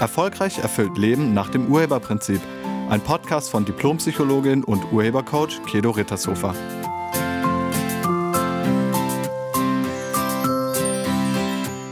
[0.00, 2.40] Erfolgreich erfüllt Leben nach dem Urheberprinzip.
[2.88, 6.54] Ein Podcast von Diplompsychologin und Urhebercoach Kedo Rittershofer.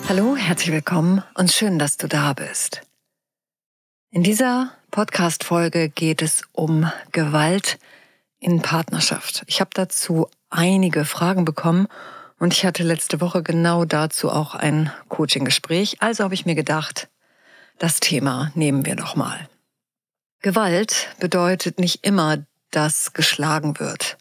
[0.09, 2.81] Hallo, herzlich willkommen und schön, dass du da bist.
[4.11, 7.79] In dieser Podcast-Folge geht es um Gewalt
[8.41, 9.45] in Partnerschaft.
[9.47, 11.89] Ich habe dazu einige Fragen bekommen
[12.39, 15.99] und ich hatte letzte Woche genau dazu auch ein Coaching-Gespräch.
[16.01, 17.09] Also habe ich mir gedacht,
[17.79, 19.49] das Thema nehmen wir doch mal.
[20.41, 24.19] Gewalt bedeutet nicht immer, dass geschlagen wird.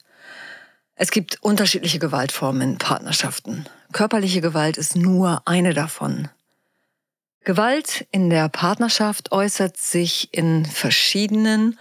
[0.95, 3.67] Es gibt unterschiedliche Gewaltformen in Partnerschaften.
[3.91, 6.29] Körperliche Gewalt ist nur eine davon.
[7.43, 11.77] Gewalt in der Partnerschaft äußert sich in verschiedenen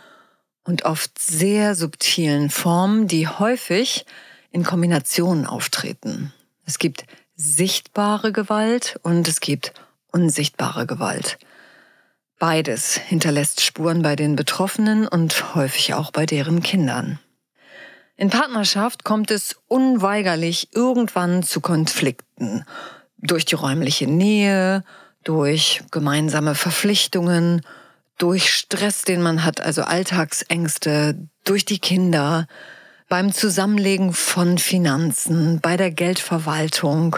[0.65, 4.05] und oft sehr subtilen Formen, die häufig
[4.51, 6.33] in Kombinationen auftreten.
[6.67, 7.05] Es gibt
[7.37, 9.73] sichtbare Gewalt und es gibt
[10.13, 11.39] unsichtbare Gewalt.
[12.39, 17.19] Beides hinterlässt Spuren bei den Betroffenen und häufig auch bei deren Kindern.
[18.17, 22.65] In Partnerschaft kommt es unweigerlich irgendwann zu Konflikten.
[23.19, 24.85] Durch die räumliche Nähe,
[25.25, 27.63] durch gemeinsame Verpflichtungen,
[28.19, 32.47] durch Stress, den man hat, also Alltagsängste, durch die Kinder,
[33.09, 37.17] beim Zusammenlegen von Finanzen, bei der Geldverwaltung,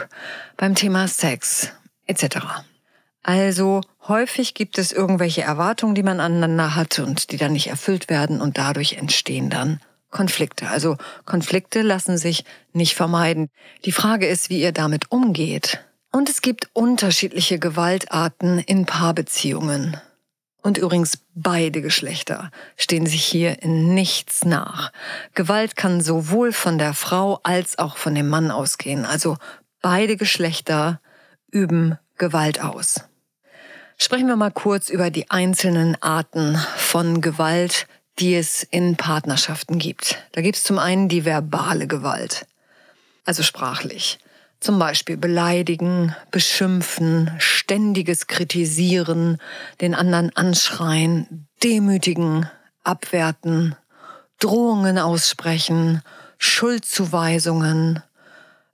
[0.56, 1.72] beim Thema Sex
[2.06, 2.64] etc.
[3.22, 8.08] Also häufig gibt es irgendwelche Erwartungen, die man aneinander hat und die dann nicht erfüllt
[8.08, 9.80] werden und dadurch entstehen dann
[10.10, 10.68] Konflikte.
[10.68, 13.50] Also Konflikte lassen sich nicht vermeiden.
[13.84, 15.84] Die Frage ist, wie ihr damit umgeht.
[16.10, 19.98] Und es gibt unterschiedliche Gewaltarten in Paarbeziehungen.
[20.62, 24.92] Und übrigens beide Geschlechter stehen sich hier in nichts nach.
[25.34, 29.04] Gewalt kann sowohl von der Frau als auch von dem Mann ausgehen.
[29.04, 29.36] Also
[29.82, 31.00] beide Geschlechter
[31.50, 33.00] üben Gewalt aus.
[33.96, 37.86] Sprechen wir mal kurz über die einzelnen Arten von Gewalt,
[38.18, 40.18] die es in Partnerschaften gibt.
[40.32, 42.46] Da gibt es zum einen die verbale Gewalt,
[43.24, 44.18] also sprachlich.
[44.60, 49.38] Zum Beispiel beleidigen, beschimpfen, ständiges Kritisieren,
[49.80, 52.50] den anderen anschreien, demütigen,
[52.82, 53.76] abwerten,
[54.40, 56.02] Drohungen aussprechen,
[56.38, 58.02] Schuldzuweisungen,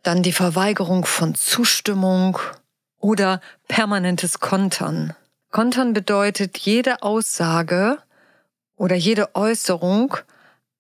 [0.03, 2.39] dann die Verweigerung von Zustimmung
[3.05, 5.13] oder permanentes Kontern.
[5.51, 7.99] Kontern bedeutet jede Aussage
[8.77, 10.17] oder jede Äußerung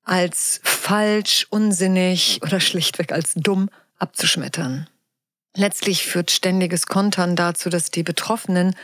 [0.04, 3.68] als falsch, unsinnig oder schlichtweg als dumm
[3.98, 4.88] abzuschmettern.
[5.54, 8.74] Letztlich führt ständiges Kontern dazu, dass die Betroffenen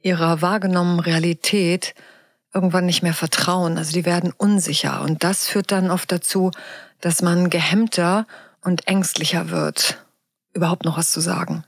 [0.00, 1.94] ihrer wahrgenommenen Realität
[2.52, 3.78] irgendwann nicht mehr vertrauen.
[3.78, 5.02] Also die werden unsicher.
[5.02, 6.50] Und das führt dann oft dazu,
[7.00, 8.26] dass man gehemmter
[8.60, 10.04] und ängstlicher wird,
[10.52, 11.64] überhaupt noch was zu sagen.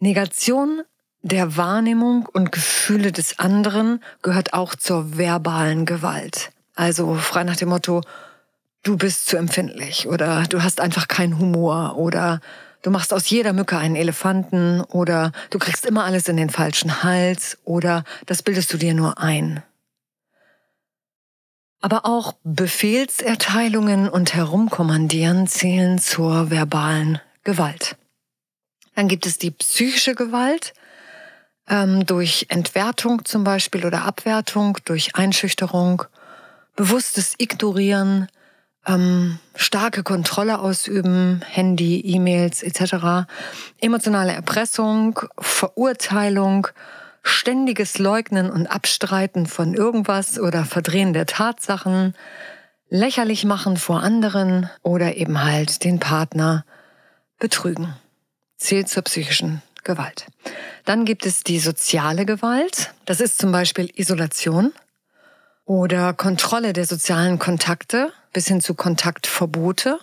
[0.00, 0.82] Negation
[1.22, 6.50] der Wahrnehmung und Gefühle des anderen gehört auch zur verbalen Gewalt.
[6.74, 8.02] Also frei nach dem Motto,
[8.82, 12.40] du bist zu empfindlich oder du hast einfach keinen Humor oder
[12.82, 17.02] Du machst aus jeder Mücke einen Elefanten oder du kriegst immer alles in den falschen
[17.02, 19.62] Hals oder das bildest du dir nur ein.
[21.82, 27.97] Aber auch Befehlserteilungen und Herumkommandieren zählen zur verbalen Gewalt.
[28.98, 30.74] Dann gibt es die psychische Gewalt
[31.68, 36.02] ähm, durch Entwertung zum Beispiel oder Abwertung, durch Einschüchterung,
[36.74, 38.26] bewusstes Ignorieren,
[38.88, 43.28] ähm, starke Kontrolle ausüben, Handy, E-Mails etc.,
[43.80, 46.66] emotionale Erpressung, Verurteilung,
[47.22, 52.16] ständiges Leugnen und Abstreiten von irgendwas oder Verdrehen der Tatsachen,
[52.88, 56.64] lächerlich machen vor anderen oder eben halt den Partner
[57.38, 57.94] betrügen.
[58.58, 60.26] Zählt zur psychischen Gewalt.
[60.84, 62.92] Dann gibt es die soziale Gewalt.
[63.06, 64.72] Das ist zum Beispiel Isolation
[65.64, 69.98] oder Kontrolle der sozialen Kontakte bis hin zu Kontaktverbote.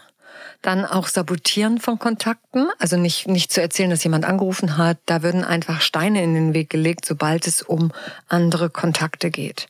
[0.61, 4.97] Dann auch Sabotieren von Kontakten, also nicht, nicht zu erzählen, dass jemand angerufen hat.
[5.05, 7.91] Da würden einfach Steine in den Weg gelegt, sobald es um
[8.28, 9.67] andere Kontakte geht.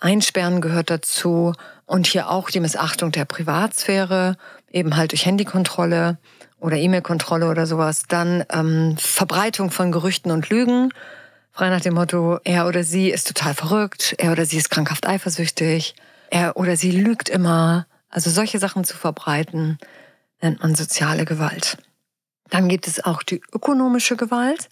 [0.00, 1.54] Einsperren gehört dazu
[1.86, 4.36] und hier auch die Missachtung der Privatsphäre,
[4.70, 6.18] eben halt durch Handykontrolle
[6.60, 8.02] oder E-Mail-Kontrolle oder sowas.
[8.08, 10.92] Dann ähm, Verbreitung von Gerüchten und Lügen,
[11.52, 15.06] frei nach dem Motto, er oder sie ist total verrückt, er oder sie ist krankhaft
[15.06, 15.94] eifersüchtig,
[16.30, 17.86] er oder sie lügt immer.
[18.10, 19.78] Also solche Sachen zu verbreiten,
[20.40, 21.78] nennt man soziale Gewalt.
[22.50, 24.68] Dann gibt es auch die ökonomische Gewalt.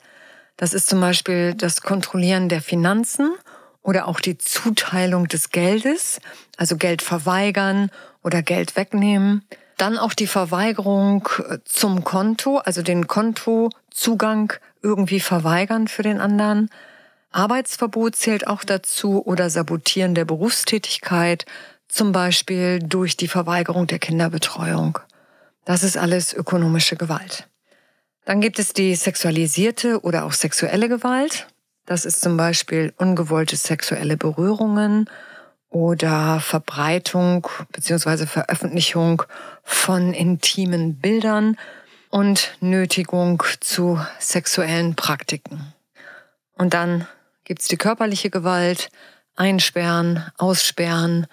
[0.56, 3.35] Das ist zum Beispiel das Kontrollieren der Finanzen
[3.82, 6.21] oder auch die Zuteilung des Geldes,
[6.56, 7.91] also Geld verweigern
[8.23, 9.44] oder Geld wegnehmen.
[9.76, 11.28] Dann auch die Verweigerung
[11.64, 14.52] zum Konto, also den Kontozugang
[14.82, 16.70] irgendwie verweigern für den anderen.
[17.31, 21.44] Arbeitsverbot zählt auch dazu oder Sabotieren der Berufstätigkeit,
[21.88, 24.99] zum Beispiel durch die Verweigerung der Kinderbetreuung.
[25.64, 27.49] Das ist alles ökonomische Gewalt.
[28.25, 31.46] Dann gibt es die sexualisierte oder auch sexuelle Gewalt.
[31.84, 35.08] Das ist zum Beispiel ungewollte sexuelle Berührungen
[35.71, 38.27] oder Verbreitung bzw.
[38.27, 39.23] Veröffentlichung
[39.63, 41.57] von intimen Bildern
[42.11, 45.73] und Nötigung zu sexuellen Praktiken.
[46.55, 47.07] Und dann
[47.45, 48.89] gibt's die körperliche Gewalt,
[49.35, 51.27] einsperren, aussperren,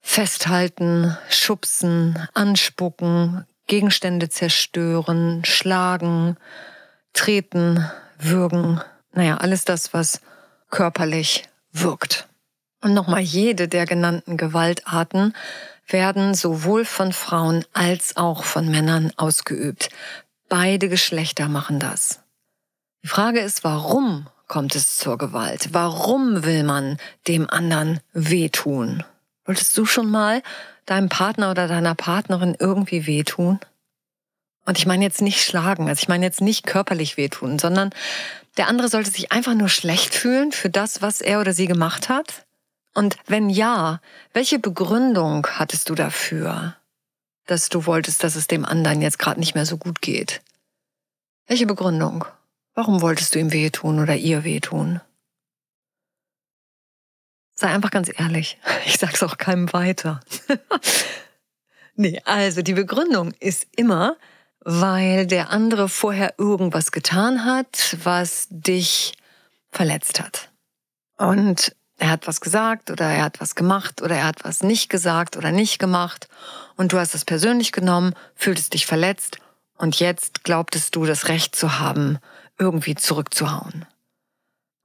[0.00, 6.36] festhalten, schubsen, anspucken, Gegenstände zerstören, schlagen,
[7.12, 7.88] treten,
[8.18, 8.80] würgen.
[9.12, 10.20] Naja, alles das, was
[10.70, 12.28] körperlich wirkt.
[12.82, 15.34] Und nochmal, jede der genannten Gewaltarten
[15.86, 19.88] werden sowohl von Frauen als auch von Männern ausgeübt.
[20.48, 22.20] Beide Geschlechter machen das.
[23.02, 25.70] Die Frage ist, warum kommt es zur Gewalt?
[25.72, 29.04] Warum will man dem anderen wehtun?
[29.44, 30.42] Wolltest du schon mal
[30.84, 33.60] deinem Partner oder deiner Partnerin irgendwie wehtun?
[34.64, 37.90] Und ich meine jetzt nicht schlagen, also ich meine jetzt nicht körperlich wehtun, sondern
[38.56, 42.08] der andere sollte sich einfach nur schlecht fühlen für das, was er oder sie gemacht
[42.08, 42.44] hat.
[42.94, 44.00] Und wenn ja,
[44.32, 46.76] welche Begründung hattest du dafür,
[47.46, 50.42] dass du wolltest, dass es dem anderen jetzt gerade nicht mehr so gut geht?
[51.46, 52.24] Welche Begründung?
[52.74, 55.00] Warum wolltest du ihm wehtun oder ihr wehtun?
[57.54, 58.58] Sei einfach ganz ehrlich.
[58.86, 60.20] Ich sag's auch keinem weiter.
[61.94, 64.16] nee, also die Begründung ist immer,
[64.60, 69.14] weil der andere vorher irgendwas getan hat, was dich
[69.70, 70.50] verletzt hat.
[71.16, 74.88] Und er hat was gesagt oder er hat was gemacht oder er hat was nicht
[74.88, 76.28] gesagt oder nicht gemacht
[76.76, 79.38] und du hast es persönlich genommen, fühltest dich verletzt
[79.76, 82.18] und jetzt glaubtest du das Recht zu haben,
[82.58, 83.86] irgendwie zurückzuhauen.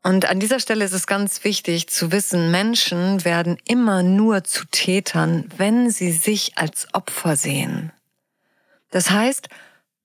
[0.03, 4.65] Und an dieser Stelle ist es ganz wichtig zu wissen, Menschen werden immer nur zu
[4.65, 7.91] Tätern, wenn sie sich als Opfer sehen.
[8.91, 9.49] Das heißt,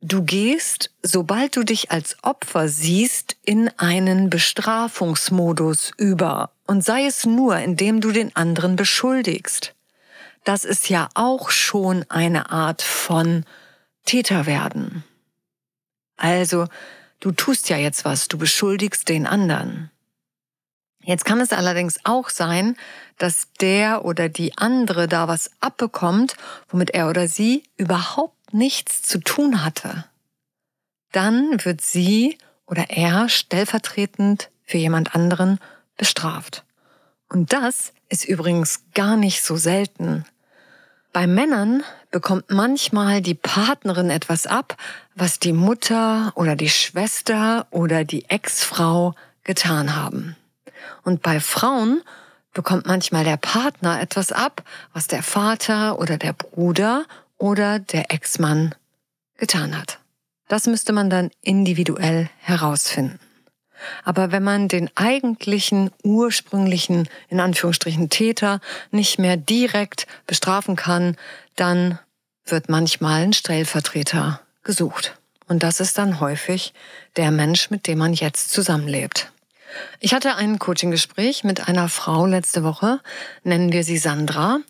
[0.02, 7.24] du gehst, sobald du dich als Opfer siehst, in einen Bestrafungsmodus über und sei es
[7.24, 9.74] nur, indem du den anderen beschuldigst.
[10.44, 13.44] Das ist ja auch schon eine Art von
[14.04, 15.04] Täter werden.
[16.16, 16.66] Also,
[17.20, 19.90] du tust ja jetzt was, du beschuldigst den anderen.
[21.04, 22.76] Jetzt kann es allerdings auch sein,
[23.18, 26.36] dass der oder die andere da was abbekommt,
[26.68, 30.04] womit er oder sie überhaupt nichts zu tun hatte.
[31.12, 35.58] Dann wird sie oder er stellvertretend für jemand anderen
[35.96, 36.64] bestraft.
[37.28, 40.24] Und das ist übrigens gar nicht so selten.
[41.12, 44.76] Bei Männern bekommt manchmal die Partnerin etwas ab,
[45.14, 49.14] was die Mutter oder die Schwester oder die Ex-Frau
[49.44, 50.36] getan haben.
[51.02, 52.02] Und bei Frauen
[52.52, 54.62] bekommt manchmal der Partner etwas ab,
[54.92, 57.04] was der Vater oder der Bruder
[57.42, 58.72] oder der Ex-Mann
[59.36, 59.98] getan hat.
[60.46, 63.18] Das müsste man dann individuell herausfinden.
[64.04, 68.60] Aber wenn man den eigentlichen, ursprünglichen, in Anführungsstrichen Täter
[68.92, 71.16] nicht mehr direkt bestrafen kann,
[71.56, 71.98] dann
[72.44, 75.18] wird manchmal ein Stellvertreter gesucht.
[75.48, 76.72] Und das ist dann häufig
[77.16, 79.32] der Mensch, mit dem man jetzt zusammenlebt.
[79.98, 83.00] Ich hatte ein Coaching-Gespräch mit einer Frau letzte Woche,
[83.42, 84.60] nennen wir sie Sandra.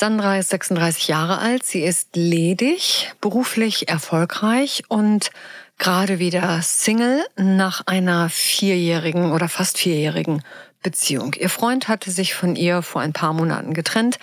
[0.00, 5.30] Sandra ist 36 Jahre alt, sie ist ledig, beruflich erfolgreich und
[5.76, 10.42] gerade wieder Single nach einer vierjährigen oder fast vierjährigen
[10.82, 11.34] Beziehung.
[11.34, 14.18] Ihr Freund hatte sich von ihr vor ein paar Monaten getrennt,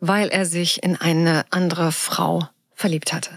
[0.00, 3.32] weil er sich in eine andere Frau verliebt hatte.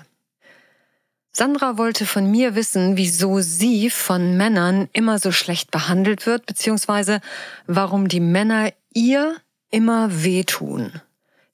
[1.33, 7.19] Sandra wollte von mir wissen, wieso sie von Männern immer so schlecht behandelt wird, beziehungsweise
[7.67, 9.35] warum die Männer ihr
[9.71, 11.01] immer wehtun.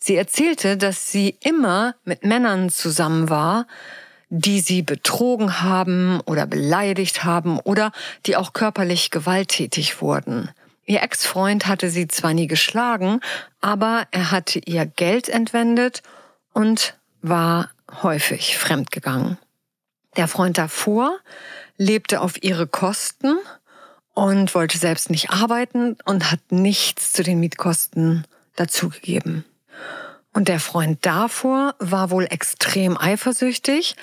[0.07, 3.67] Sie erzählte, dass sie immer mit Männern zusammen war,
[4.29, 7.91] die sie betrogen haben oder beleidigt haben oder
[8.25, 10.49] die auch körperlich gewalttätig wurden.
[10.85, 13.19] Ihr Ex-Freund hatte sie zwar nie geschlagen,
[13.59, 16.03] aber er hatte ihr Geld entwendet
[16.53, 17.69] und war
[18.01, 19.37] häufig fremdgegangen.
[20.15, 21.19] Der Freund davor
[21.75, 23.35] lebte auf ihre Kosten
[24.13, 29.43] und wollte selbst nicht arbeiten und hat nichts zu den Mietkosten dazugegeben.
[30.34, 33.96] Und der Freund davor war wohl extrem eifersüchtig,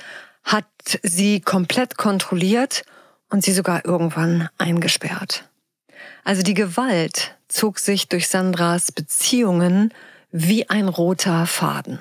[0.42, 0.66] hat
[1.02, 2.84] sie komplett kontrolliert
[3.30, 5.48] und sie sogar irgendwann eingesperrt.
[6.24, 9.92] Also die Gewalt zog sich durch Sandras Beziehungen
[10.32, 12.00] wie ein roter Faden.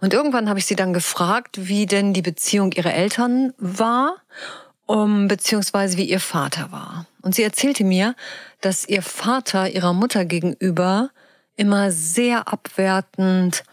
[0.00, 4.16] Und irgendwann habe ich sie dann gefragt, wie denn die Beziehung ihrer Eltern war,
[4.86, 7.06] um, beziehungsweise wie ihr Vater war.
[7.22, 8.16] Und sie erzählte mir,
[8.60, 11.10] dass ihr Vater ihrer Mutter gegenüber
[11.56, 13.64] immer sehr abwertend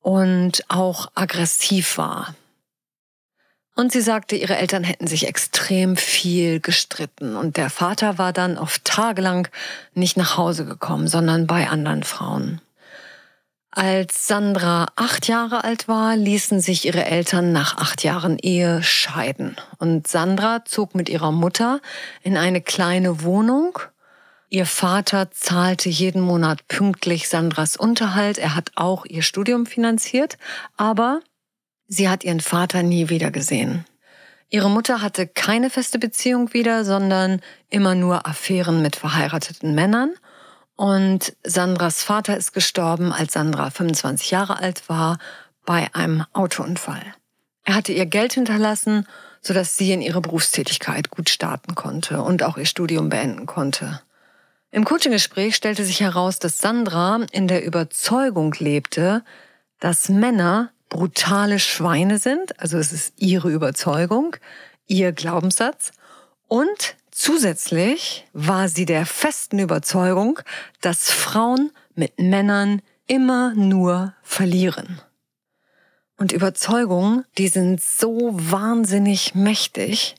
[0.00, 2.34] und auch aggressiv war.
[3.74, 8.58] Und sie sagte, ihre Eltern hätten sich extrem viel gestritten und der Vater war dann
[8.58, 9.48] oft tagelang
[9.94, 12.60] nicht nach Hause gekommen, sondern bei anderen Frauen.
[13.74, 19.56] Als Sandra acht Jahre alt war, ließen sich ihre Eltern nach acht Jahren Ehe scheiden.
[19.78, 21.80] Und Sandra zog mit ihrer Mutter
[22.22, 23.78] in eine kleine Wohnung.
[24.54, 28.36] Ihr Vater zahlte jeden Monat pünktlich Sandras Unterhalt.
[28.36, 30.36] Er hat auch ihr Studium finanziert,
[30.76, 31.20] aber
[31.88, 33.86] sie hat ihren Vater nie wieder gesehen.
[34.50, 37.40] Ihre Mutter hatte keine feste Beziehung wieder, sondern
[37.70, 40.12] immer nur Affären mit verheirateten Männern.
[40.76, 45.16] Und Sandras Vater ist gestorben, als Sandra 25 Jahre alt war,
[45.64, 47.14] bei einem Autounfall.
[47.64, 49.08] Er hatte ihr Geld hinterlassen,
[49.40, 54.02] sodass sie in ihre Berufstätigkeit gut starten konnte und auch ihr Studium beenden konnte.
[54.72, 59.22] Im Coaching-Gespräch stellte sich heraus, dass Sandra in der Überzeugung lebte,
[59.78, 64.36] dass Männer brutale Schweine sind, also es ist ihre Überzeugung,
[64.88, 65.92] ihr Glaubenssatz,
[66.48, 70.40] und Zusätzlich war sie der festen Überzeugung,
[70.80, 75.00] dass Frauen mit Männern immer nur verlieren.
[76.16, 80.14] Und Überzeugungen, die sind so wahnsinnig mächtig.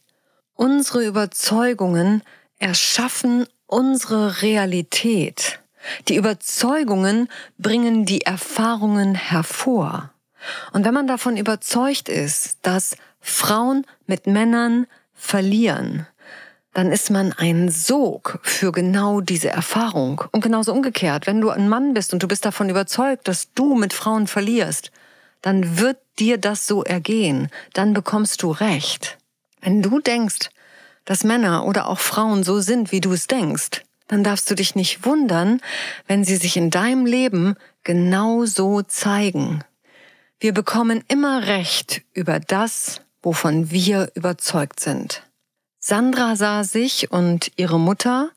[0.54, 2.22] Unsere Überzeugungen
[2.60, 5.60] erschaffen unsere Realität.
[6.08, 7.28] Die Überzeugungen
[7.58, 10.12] bringen die Erfahrungen hervor.
[10.72, 16.06] Und wenn man davon überzeugt ist, dass Frauen mit Männern verlieren,
[16.74, 20.24] dann ist man ein Sog für genau diese Erfahrung.
[20.32, 23.76] Und genauso umgekehrt, wenn du ein Mann bist und du bist davon überzeugt, dass du
[23.76, 24.92] mit Frauen verlierst,
[25.42, 29.18] dann wird dir das so ergehen, dann bekommst du Recht.
[29.62, 30.50] Wenn du denkst,
[31.06, 34.76] dass Männer oder auch Frauen so sind, wie du es denkst, dann darfst du dich
[34.76, 35.62] nicht wundern,
[36.08, 39.64] wenn sie sich in deinem Leben genau so zeigen.
[40.40, 45.24] Wir bekommen immer Recht über das, wovon wir überzeugt sind.
[45.80, 48.30] Sandra sah sich und ihre Mutter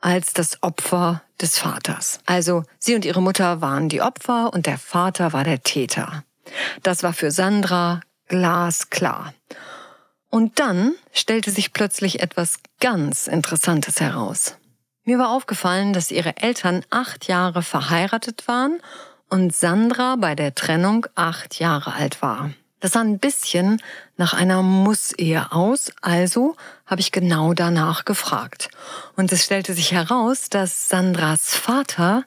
[0.00, 2.20] als das Opfer des Vaters.
[2.26, 6.24] Also sie und ihre Mutter waren die Opfer und der Vater war der Täter.
[6.82, 9.34] Das war für Sandra glasklar.
[10.34, 14.56] Und dann stellte sich plötzlich etwas ganz Interessantes heraus.
[15.04, 18.80] Mir war aufgefallen, dass ihre Eltern acht Jahre verheiratet waren
[19.28, 22.50] und Sandra bei der Trennung acht Jahre alt war.
[22.80, 23.82] Das sah ein bisschen
[24.16, 28.70] nach einer Muss-Ehe aus, also habe ich genau danach gefragt.
[29.16, 32.24] Und es stellte sich heraus, dass Sandras Vater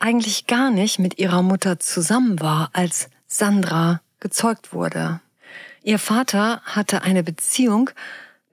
[0.00, 5.20] eigentlich gar nicht mit ihrer Mutter zusammen war, als Sandra gezeugt wurde.
[5.86, 7.90] Ihr Vater hatte eine Beziehung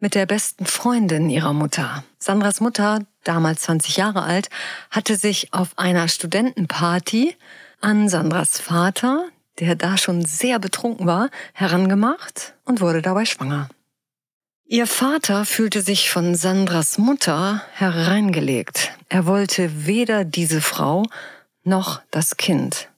[0.02, 2.04] mit der besten Freundin ihrer Mutter.
[2.20, 4.50] Sandras Mutter, damals 20 Jahre alt,
[4.90, 7.38] hatte sich auf einer Studentenparty
[7.80, 13.70] an Sandras Vater, der da schon sehr betrunken war, herangemacht und wurde dabei schwanger.
[14.66, 18.92] Ihr Vater fühlte sich von Sandras Mutter hereingelegt.
[19.08, 21.06] Er wollte weder diese Frau
[21.64, 22.90] noch das Kind.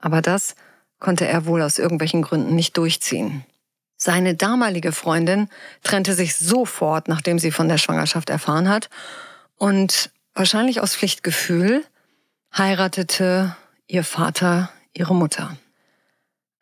[0.00, 0.54] Aber das
[0.98, 3.46] konnte er wohl aus irgendwelchen Gründen nicht durchziehen.
[4.02, 5.50] Seine damalige Freundin
[5.82, 8.88] trennte sich sofort, nachdem sie von der Schwangerschaft erfahren hat,
[9.56, 11.84] und wahrscheinlich aus Pflichtgefühl
[12.56, 13.54] heiratete
[13.86, 15.54] ihr Vater ihre Mutter.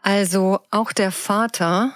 [0.02, 1.92] Also auch der Vater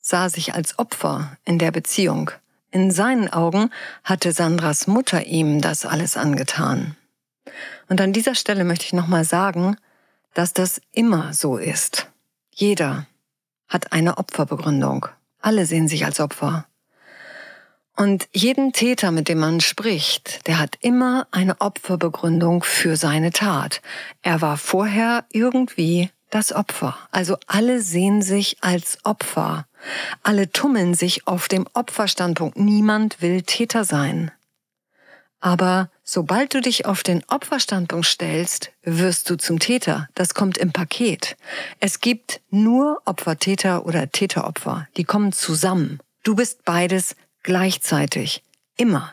[0.00, 2.30] sah sich als Opfer in der Beziehung.
[2.70, 3.70] In seinen Augen
[4.04, 6.94] hatte Sandras Mutter ihm das alles angetan.
[7.88, 9.76] Und an dieser Stelle möchte ich nochmal sagen,
[10.32, 12.08] dass das immer so ist.
[12.52, 13.06] Jeder
[13.68, 15.06] hat eine Opferbegründung.
[15.40, 16.66] Alle sehen sich als Opfer.
[17.96, 23.80] Und jeden Täter, mit dem man spricht, der hat immer eine Opferbegründung für seine Tat.
[24.22, 26.96] Er war vorher irgendwie das Opfer.
[27.10, 29.66] Also alle sehen sich als Opfer.
[30.22, 32.58] Alle tummeln sich auf dem Opferstandpunkt.
[32.58, 34.30] Niemand will Täter sein.
[35.40, 40.08] Aber sobald du dich auf den Opferstandpunkt stellst, wirst du zum Täter.
[40.14, 41.36] Das kommt im Paket.
[41.80, 44.88] Es gibt nur Opfertäter oder Täteropfer.
[44.96, 46.00] Die kommen zusammen.
[46.22, 48.42] Du bist beides gleichzeitig.
[48.76, 49.12] Immer.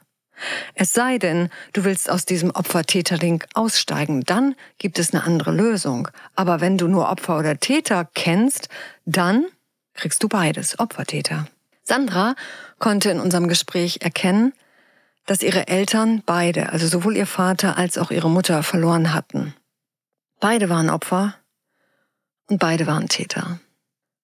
[0.75, 6.09] Es sei denn, du willst aus diesem Opfer-Täter-Link aussteigen, dann gibt es eine andere Lösung.
[6.35, 8.69] Aber wenn du nur Opfer oder Täter kennst,
[9.05, 9.45] dann
[9.93, 11.47] kriegst du beides, Opfer-Täter.
[11.83, 12.35] Sandra
[12.79, 14.53] konnte in unserem Gespräch erkennen,
[15.25, 19.53] dass ihre Eltern beide, also sowohl ihr Vater als auch ihre Mutter, verloren hatten.
[20.39, 21.35] Beide waren Opfer
[22.47, 23.59] und beide waren Täter.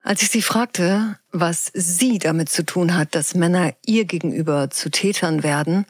[0.01, 4.89] Als ich sie fragte, was sie damit zu tun hat, dass Männer ihr gegenüber zu
[4.89, 5.86] Tätern werden,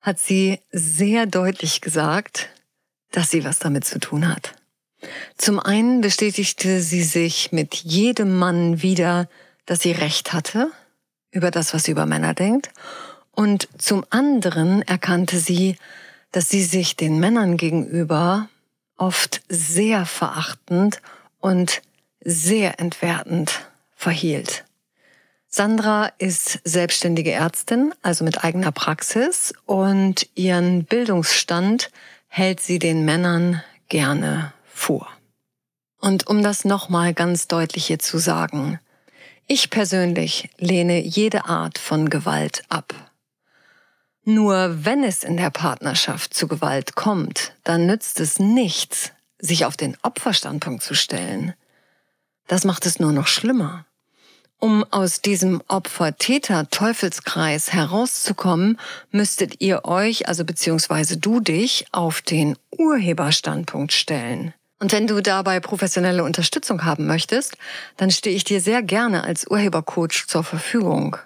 [0.00, 2.48] hat sie sehr deutlich gesagt,
[3.10, 4.54] dass sie was damit zu tun hat.
[5.36, 9.28] Zum einen bestätigte sie sich mit jedem Mann wieder,
[9.66, 10.70] dass sie recht hatte
[11.30, 12.70] über das, was sie über Männer denkt.
[13.36, 15.76] Und zum anderen erkannte sie,
[16.32, 18.48] dass sie sich den Männern gegenüber
[18.96, 21.02] oft sehr verachtend
[21.38, 21.82] und
[22.24, 23.60] sehr entwertend
[23.94, 24.64] verhielt.
[25.48, 31.90] Sandra ist selbstständige Ärztin, also mit eigener Praxis und ihren Bildungsstand
[32.28, 35.08] hält sie den Männern gerne vor.
[36.00, 38.80] Und um das nochmal ganz deutlich hier zu sagen,
[39.46, 43.05] ich persönlich lehne jede Art von Gewalt ab.
[44.28, 49.76] Nur wenn es in der Partnerschaft zu Gewalt kommt, dann nützt es nichts, sich auf
[49.76, 51.54] den Opferstandpunkt zu stellen.
[52.48, 53.86] Das macht es nur noch schlimmer.
[54.58, 58.80] Um aus diesem Opfer-Täter-Teufelskreis herauszukommen,
[59.12, 64.52] müsstet ihr euch, also beziehungsweise du dich, auf den Urheberstandpunkt stellen.
[64.80, 67.56] Und wenn du dabei professionelle Unterstützung haben möchtest,
[67.96, 71.16] dann stehe ich dir sehr gerne als Urhebercoach zur Verfügung.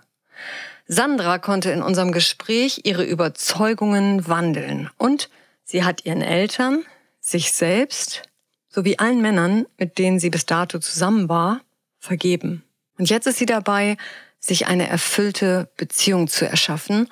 [0.93, 5.31] Sandra konnte in unserem Gespräch ihre Überzeugungen wandeln und
[5.63, 6.85] sie hat ihren Eltern,
[7.21, 8.25] sich selbst
[8.69, 11.61] sowie allen Männern, mit denen sie bis dato zusammen war,
[12.01, 12.65] vergeben.
[12.99, 13.99] Und jetzt ist sie dabei,
[14.41, 17.07] sich eine erfüllte Beziehung zu erschaffen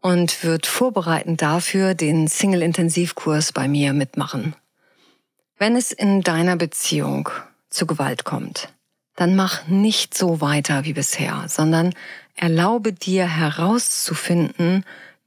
[0.00, 4.56] und wird vorbereitend dafür den Single-Intensivkurs bei mir mitmachen.
[5.58, 7.28] Wenn es in deiner Beziehung
[7.68, 8.70] zu Gewalt kommt,
[9.14, 11.92] dann mach nicht so weiter wie bisher, sondern
[12.34, 14.84] erlaube dir herauszufinden,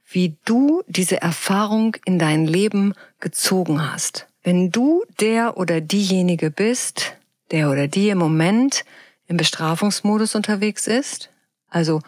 [0.08, 4.26] wie du diese Erfahrung in dein Leben gezogen hast.
[4.42, 7.16] Wenn du der oder diejenige bist,
[7.50, 8.84] der oder die im Moment
[9.26, 11.30] im Bestrafungsmodus unterwegs ist,
[11.68, 12.00] also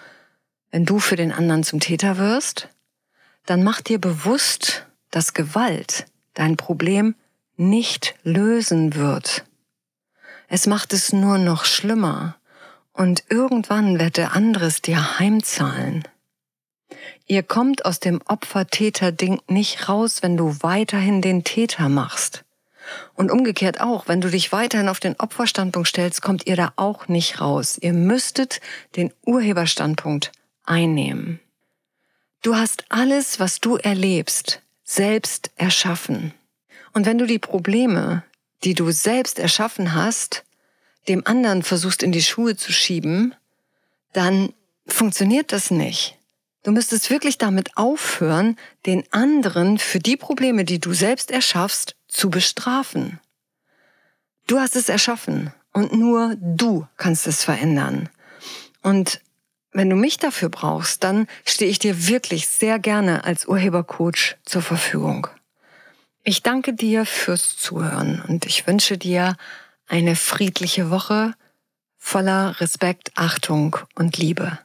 [0.71, 2.69] wenn du für den anderen zum Täter wirst,
[3.47, 7.15] dann mach dir bewusst, dass Gewalt dein Problem
[7.57, 9.45] nicht lösen wird.
[10.49, 12.37] Es macht es nur noch schlimmer
[12.97, 16.05] und irgendwann wird der andere es dir heimzahlen.
[17.27, 22.45] Ihr kommt aus dem Opfer-Täter-Ding nicht raus, wenn du weiterhin den Täter machst.
[23.15, 27.09] Und umgekehrt auch, wenn du dich weiterhin auf den Opferstandpunkt stellst, kommt ihr da auch
[27.09, 27.79] nicht raus.
[27.79, 28.61] Ihr müsstet
[28.95, 30.33] den Urheberstandpunkt
[30.65, 31.41] einnehmen.
[32.43, 36.33] Du hast alles, was du erlebst, selbst erschaffen.
[36.95, 38.23] Und wenn du die Probleme,
[38.63, 40.46] die du selbst erschaffen hast,
[41.09, 43.35] dem anderen versuchst in die Schuhe zu schieben,
[44.13, 44.53] dann
[44.87, 46.17] funktioniert das nicht.
[46.63, 52.29] Du müsstest wirklich damit aufhören, den anderen für die Probleme, die du selbst erschaffst, zu
[52.29, 53.21] bestrafen.
[54.47, 58.09] Du hast es erschaffen und nur du kannst es verändern.
[58.83, 59.21] Und
[59.73, 64.63] wenn du mich dafür brauchst, dann stehe ich dir wirklich sehr gerne als Urhebercoach zur
[64.63, 65.29] Verfügung.
[66.25, 69.37] Ich danke dir fürs Zuhören und ich wünsche dir
[69.87, 71.35] eine friedliche Woche
[71.99, 74.59] voller Respekt, Achtung und Liebe.